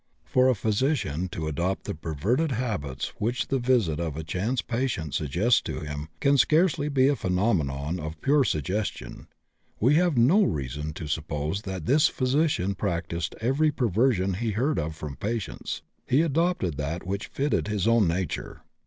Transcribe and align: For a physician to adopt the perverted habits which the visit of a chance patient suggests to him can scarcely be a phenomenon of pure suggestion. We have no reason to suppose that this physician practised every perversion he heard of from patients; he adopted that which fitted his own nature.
For 0.23 0.49
a 0.49 0.55
physician 0.55 1.27
to 1.27 1.47
adopt 1.47 1.83
the 1.83 1.93
perverted 1.93 2.53
habits 2.53 3.09
which 3.19 3.49
the 3.49 3.59
visit 3.59 3.99
of 3.99 4.17
a 4.17 4.23
chance 4.23 4.63
patient 4.63 5.13
suggests 5.13 5.61
to 5.69 5.81
him 5.81 6.09
can 6.19 6.39
scarcely 6.39 6.89
be 6.89 7.07
a 7.07 7.15
phenomenon 7.15 7.99
of 7.99 8.19
pure 8.19 8.43
suggestion. 8.43 9.27
We 9.79 9.93
have 9.97 10.17
no 10.17 10.43
reason 10.43 10.93
to 10.93 11.05
suppose 11.05 11.61
that 11.69 11.85
this 11.85 12.07
physician 12.07 12.73
practised 12.73 13.35
every 13.41 13.69
perversion 13.69 14.33
he 14.33 14.49
heard 14.53 14.79
of 14.79 14.95
from 14.95 15.17
patients; 15.17 15.83
he 16.07 16.23
adopted 16.23 16.77
that 16.77 17.05
which 17.05 17.27
fitted 17.27 17.67
his 17.67 17.87
own 17.87 18.07
nature. 18.07 18.63